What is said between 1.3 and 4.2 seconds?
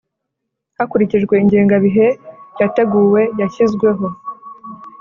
ingengabihe yateguwe yashyizweho.